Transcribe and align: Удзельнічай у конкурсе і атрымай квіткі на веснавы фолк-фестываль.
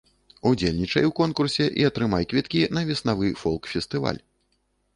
Удзельнічай 0.51 1.05
у 1.09 1.13
конкурсе 1.19 1.67
і 1.83 1.85
атрымай 1.91 2.27
квіткі 2.33 2.63
на 2.77 2.81
веснавы 2.89 3.31
фолк-фестываль. 3.43 4.19